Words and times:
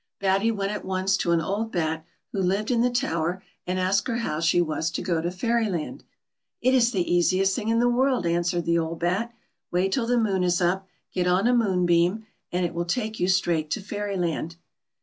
Batty 0.19 0.49
went 0.49 0.71
at 0.71 0.83
once 0.83 1.15
to 1.17 1.29
an 1.31 1.41
old 1.41 1.71
bat 1.71 2.03
who 2.31 2.41
lived 2.41 2.71
in 2.71 2.81
the 2.81 2.89
tower, 2.89 3.43
and 3.67 3.77
asked 3.79 4.07
her 4.07 4.17
how 4.17 4.39
she 4.39 4.59
was 4.59 4.89
to 4.89 5.01
go 5.03 5.21
to 5.21 5.29
Fairyland." 5.29 6.03
It 6.59 6.73
is 6.73 6.91
the 6.91 7.07
easiest 7.13 7.55
thing 7.55 7.67
in 7.67 7.77
the 7.77 7.87
world," 7.87 8.25
answered 8.25 8.65
the 8.65 8.79
old 8.79 8.99
bat; 8.99 9.31
"wait 9.69 9.91
till 9.91 10.07
the 10.07 10.17
moon 10.17 10.43
is 10.43 10.59
up, 10.59 10.87
get 11.13 11.27
on 11.27 11.45
a 11.45 11.53
moonbeam, 11.53 12.25
and 12.51 12.65
it 12.65 12.73
will 12.73 12.85
take 12.85 13.19
you 13.19 13.27
straight 13.27 13.69
to 13.69 13.79
Fairyland." 13.79 14.55